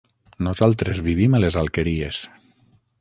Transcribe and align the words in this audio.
Nosaltres 0.47 1.01
vivim 1.07 1.35
a 1.35 1.41
les 1.43 1.59
Alqueries. 1.63 2.23